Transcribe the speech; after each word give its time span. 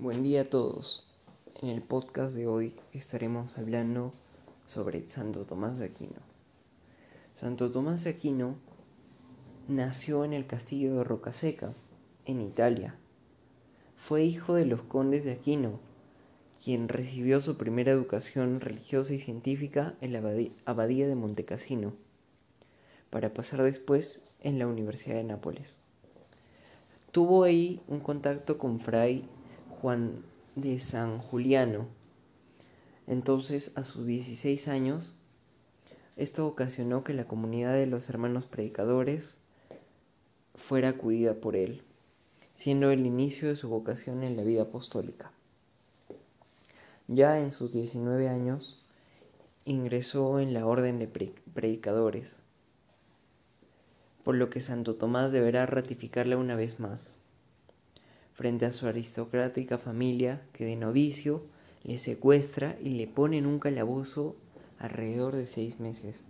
Buen 0.00 0.22
día 0.22 0.42
a 0.42 0.44
todos. 0.44 1.04
En 1.60 1.70
el 1.70 1.82
podcast 1.82 2.36
de 2.36 2.46
hoy 2.46 2.72
estaremos 2.92 3.58
hablando 3.58 4.12
sobre 4.64 5.04
Santo 5.08 5.44
Tomás 5.44 5.80
de 5.80 5.86
Aquino. 5.86 6.20
Santo 7.34 7.72
Tomás 7.72 8.04
de 8.04 8.10
Aquino 8.10 8.54
nació 9.66 10.24
en 10.24 10.34
el 10.34 10.46
castillo 10.46 10.94
de 10.94 11.02
Rocaseca, 11.02 11.72
en 12.26 12.40
Italia. 12.42 12.94
Fue 13.96 14.22
hijo 14.22 14.54
de 14.54 14.66
los 14.66 14.82
condes 14.82 15.24
de 15.24 15.32
Aquino, 15.32 15.80
quien 16.64 16.88
recibió 16.88 17.40
su 17.40 17.56
primera 17.56 17.90
educación 17.90 18.60
religiosa 18.60 19.14
y 19.14 19.18
científica 19.18 19.96
en 20.00 20.12
la 20.12 20.22
abadía 20.64 21.08
de 21.08 21.16
Montecassino, 21.16 21.92
para 23.10 23.34
pasar 23.34 23.64
después 23.64 24.22
en 24.42 24.60
la 24.60 24.68
Universidad 24.68 25.16
de 25.16 25.24
Nápoles. 25.24 25.74
Tuvo 27.10 27.42
ahí 27.42 27.80
un 27.88 27.98
contacto 27.98 28.58
con 28.58 28.78
Fray 28.78 29.28
Juan 29.80 30.24
de 30.56 30.80
San 30.80 31.18
Juliano. 31.20 31.86
Entonces, 33.06 33.78
a 33.78 33.84
sus 33.84 34.06
16 34.06 34.66
años, 34.66 35.14
esto 36.16 36.48
ocasionó 36.48 37.04
que 37.04 37.14
la 37.14 37.28
comunidad 37.28 37.74
de 37.74 37.86
los 37.86 38.10
hermanos 38.10 38.46
predicadores 38.46 39.36
fuera 40.56 40.88
acudida 40.88 41.34
por 41.34 41.54
él, 41.54 41.84
siendo 42.56 42.90
el 42.90 43.06
inicio 43.06 43.46
de 43.46 43.54
su 43.54 43.68
vocación 43.68 44.24
en 44.24 44.36
la 44.36 44.42
vida 44.42 44.62
apostólica. 44.62 45.30
Ya 47.06 47.38
en 47.38 47.52
sus 47.52 47.70
19 47.70 48.28
años, 48.28 48.82
ingresó 49.64 50.40
en 50.40 50.54
la 50.54 50.66
orden 50.66 50.98
de 50.98 51.06
predicadores, 51.54 52.38
por 54.24 54.34
lo 54.34 54.50
que 54.50 54.60
Santo 54.60 54.96
Tomás 54.96 55.30
deberá 55.30 55.66
ratificarla 55.66 56.36
una 56.36 56.56
vez 56.56 56.80
más 56.80 57.27
frente 58.38 58.66
a 58.66 58.72
su 58.72 58.86
aristocrática 58.86 59.78
familia 59.78 60.40
que 60.52 60.64
de 60.64 60.76
novicio 60.76 61.42
le 61.82 61.98
secuestra 61.98 62.78
y 62.80 62.90
le 62.90 63.08
pone 63.08 63.36
en 63.36 63.46
un 63.46 63.58
calabozo 63.58 64.36
alrededor 64.78 65.34
de 65.34 65.48
seis 65.48 65.80
meses. 65.80 66.22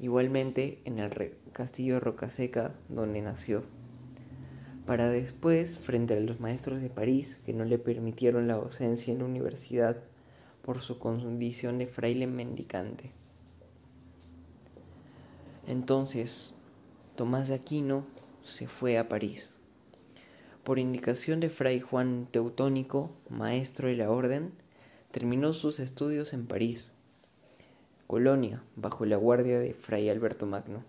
Igualmente 0.00 0.80
en 0.86 0.98
el 0.98 1.34
castillo 1.52 1.94
de 1.94 2.00
Rocaseca 2.00 2.72
donde 2.88 3.20
nació. 3.20 3.62
Para 4.86 5.10
después, 5.10 5.76
frente 5.76 6.16
a 6.16 6.20
los 6.20 6.40
maestros 6.40 6.80
de 6.80 6.88
París 6.88 7.38
que 7.44 7.52
no 7.52 7.66
le 7.66 7.76
permitieron 7.76 8.48
la 8.48 8.54
docencia 8.54 9.12
en 9.12 9.18
la 9.18 9.26
universidad 9.26 9.98
por 10.62 10.80
su 10.80 10.98
condición 10.98 11.76
de 11.76 11.88
fraile 11.88 12.26
mendicante. 12.26 13.10
Entonces, 15.66 16.54
Tomás 17.16 17.48
de 17.48 17.54
Aquino 17.56 18.06
se 18.40 18.66
fue 18.66 18.96
a 18.96 19.10
París 19.10 19.61
por 20.64 20.78
indicación 20.78 21.40
de 21.40 21.50
Fray 21.50 21.80
Juan 21.80 22.28
Teutónico, 22.30 23.10
maestro 23.28 23.88
de 23.88 23.96
la 23.96 24.10
orden, 24.10 24.52
terminó 25.10 25.54
sus 25.54 25.80
estudios 25.80 26.32
en 26.32 26.46
París, 26.46 26.92
Colonia, 28.06 28.62
bajo 28.76 29.04
la 29.04 29.16
guardia 29.16 29.58
de 29.58 29.74
Fray 29.74 30.08
Alberto 30.08 30.46
Magno, 30.46 30.84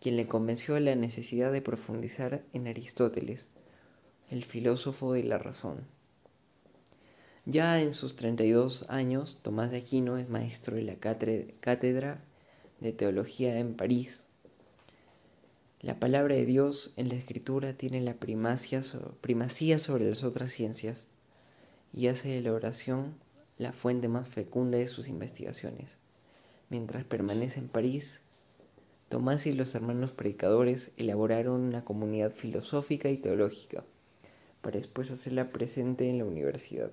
quien 0.00 0.16
le 0.16 0.28
convenció 0.28 0.74
de 0.74 0.80
la 0.80 0.94
necesidad 0.94 1.50
de 1.50 1.62
profundizar 1.62 2.42
en 2.52 2.66
Aristóteles, 2.66 3.46
el 4.30 4.44
filósofo 4.44 5.14
de 5.14 5.24
la 5.24 5.38
razón. 5.38 5.86
Ya 7.46 7.80
en 7.80 7.94
sus 7.94 8.16
32 8.16 8.90
años, 8.90 9.40
Tomás 9.42 9.70
de 9.70 9.78
Aquino 9.78 10.18
es 10.18 10.28
maestro 10.28 10.76
de 10.76 10.82
la 10.82 10.96
cátedra 10.96 12.22
de 12.80 12.92
teología 12.92 13.58
en 13.58 13.74
París 13.76 14.25
la 15.86 16.00
palabra 16.00 16.34
de 16.34 16.44
Dios 16.44 16.92
en 16.96 17.10
la 17.10 17.14
escritura 17.14 17.74
tiene 17.74 18.00
la 18.00 18.14
primacía 18.14 18.82
sobre 18.82 20.08
las 20.08 20.24
otras 20.24 20.52
ciencias 20.52 21.06
y 21.92 22.08
hace 22.08 22.30
de 22.30 22.40
la 22.40 22.52
oración 22.52 23.14
la 23.56 23.72
fuente 23.72 24.08
más 24.08 24.26
fecunda 24.26 24.78
de 24.78 24.88
sus 24.88 25.06
investigaciones. 25.06 25.90
Mientras 26.70 27.04
permanece 27.04 27.60
en 27.60 27.68
París, 27.68 28.22
Tomás 29.08 29.46
y 29.46 29.52
los 29.52 29.76
hermanos 29.76 30.10
predicadores 30.10 30.90
elaboraron 30.96 31.60
una 31.60 31.84
comunidad 31.84 32.32
filosófica 32.32 33.08
y 33.08 33.18
teológica 33.18 33.84
para 34.62 34.78
después 34.78 35.12
hacerla 35.12 35.50
presente 35.50 36.10
en 36.10 36.18
la 36.18 36.24
universidad. 36.24 36.90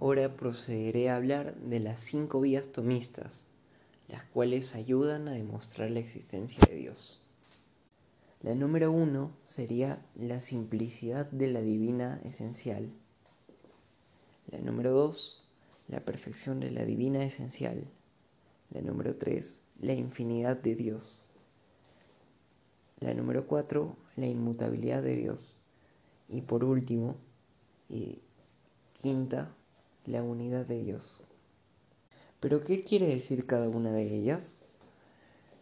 Ahora 0.00 0.36
procederé 0.36 1.10
a 1.10 1.16
hablar 1.16 1.56
de 1.56 1.80
las 1.80 2.00
cinco 2.00 2.40
vías 2.40 2.70
tomistas 2.70 3.44
las 4.08 4.24
cuales 4.24 4.74
ayudan 4.74 5.28
a 5.28 5.32
demostrar 5.32 5.90
la 5.90 6.00
existencia 6.00 6.60
de 6.68 6.76
Dios. 6.76 7.23
La 8.44 8.54
número 8.54 8.92
uno 8.92 9.30
sería 9.46 10.04
la 10.14 10.38
simplicidad 10.38 11.24
de 11.30 11.46
la 11.46 11.62
divina 11.62 12.20
esencial. 12.24 12.92
La 14.48 14.58
número 14.58 14.90
dos, 14.90 15.48
la 15.88 16.00
perfección 16.04 16.60
de 16.60 16.70
la 16.70 16.84
divina 16.84 17.24
esencial. 17.24 17.86
La 18.68 18.82
número 18.82 19.16
tres, 19.16 19.62
la 19.80 19.94
infinidad 19.94 20.58
de 20.58 20.74
Dios. 20.74 21.22
La 23.00 23.14
número 23.14 23.46
cuatro, 23.46 23.96
la 24.14 24.26
inmutabilidad 24.26 25.02
de 25.02 25.16
Dios. 25.16 25.56
Y 26.28 26.42
por 26.42 26.64
último, 26.64 27.16
y 27.88 28.20
quinta, 28.92 29.54
la 30.04 30.22
unidad 30.22 30.66
de 30.66 30.84
Dios. 30.84 31.22
Pero 32.40 32.62
¿qué 32.62 32.84
quiere 32.84 33.06
decir 33.06 33.46
cada 33.46 33.70
una 33.70 33.90
de 33.90 34.14
ellas? 34.14 34.58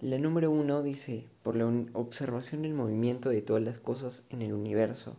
La 0.00 0.16
número 0.16 0.52
uno 0.52 0.84
dice, 0.84 1.24
por 1.42 1.56
la 1.56 1.66
observación 1.92 2.62
del 2.62 2.72
movimiento 2.72 3.30
de 3.30 3.42
todas 3.42 3.64
las 3.64 3.78
cosas 3.78 4.26
en 4.30 4.42
el 4.42 4.52
universo. 4.52 5.16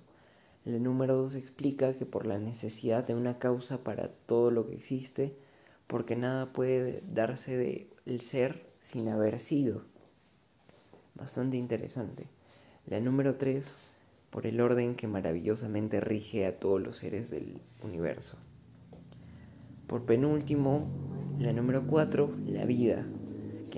La 0.64 0.80
número 0.80 1.18
dos 1.18 1.36
explica 1.36 1.96
que 1.96 2.06
por 2.06 2.26
la 2.26 2.40
necesidad 2.40 3.06
de 3.06 3.14
una 3.14 3.40
causa 3.40 3.84
para 3.84 4.08
todo 4.08 4.52
lo 4.52 4.68
que 4.68 4.76
existe, 4.76 5.36
porque 5.88 6.16
nada 6.16 6.54
puede 6.54 7.04
darse 7.14 7.90
del 8.06 8.22
ser 8.22 8.70
sin 8.80 9.10
haber 9.10 9.42
sido. 9.42 9.84
Bastante 11.14 11.58
interesante. 11.58 12.28
La 12.86 13.02
número 13.02 13.36
tres, 13.36 13.80
por 14.30 14.48
el 14.48 14.62
orden 14.62 14.96
que 14.96 15.08
maravillosamente 15.08 16.00
rige 16.00 16.46
a 16.46 16.58
todos 16.58 16.82
los 16.82 16.96
seres 16.96 17.30
del 17.30 17.60
universo. 17.84 18.38
Por 19.88 20.06
penúltimo, 20.06 20.88
la 21.38 21.52
número 21.52 21.86
4, 21.86 22.34
la 22.46 22.64
vida, 22.66 23.06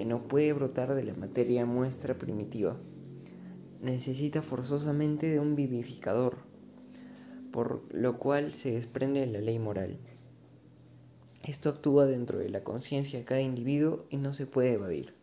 no 0.05 0.27
puede 0.27 0.53
brotar 0.53 0.93
de 0.93 1.03
la 1.03 1.13
materia 1.13 1.65
muestra 1.65 2.17
primitiva. 2.17 2.77
Necesita 3.81 4.41
forzosamente 4.41 5.27
de 5.27 5.39
un 5.39 5.55
vivificador, 5.55 6.37
por 7.51 7.83
lo 7.93 8.19
cual 8.19 8.53
se 8.53 8.71
desprende 8.71 9.21
de 9.21 9.27
la 9.27 9.41
ley 9.41 9.59
moral. 9.59 9.97
Esto 11.43 11.69
actúa 11.69 12.05
dentro 12.05 12.37
de 12.37 12.49
la 12.49 12.63
conciencia 12.63 13.17
de 13.17 13.25
cada 13.25 13.41
individuo 13.41 14.05
y 14.09 14.17
no 14.17 14.33
se 14.33 14.45
puede 14.45 14.73
evadir. 14.73 15.13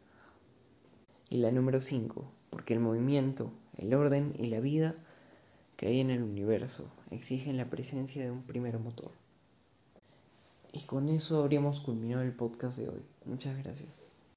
Y 1.30 1.38
la 1.38 1.52
número 1.52 1.80
5, 1.80 2.30
porque 2.50 2.74
el 2.74 2.80
movimiento, 2.80 3.52
el 3.76 3.94
orden 3.94 4.34
y 4.38 4.46
la 4.46 4.60
vida 4.60 4.96
que 5.76 5.86
hay 5.86 6.00
en 6.00 6.10
el 6.10 6.22
universo 6.22 6.90
exigen 7.10 7.56
la 7.56 7.70
presencia 7.70 8.24
de 8.24 8.32
un 8.32 8.42
primer 8.42 8.78
motor. 8.80 9.12
Y 10.72 10.80
con 10.80 11.08
eso 11.08 11.40
habríamos 11.40 11.80
culminado 11.80 12.22
el 12.22 12.32
podcast 12.32 12.78
de 12.78 12.88
hoy. 12.88 13.04
Muchas 13.24 13.56
gracias. 13.62 14.07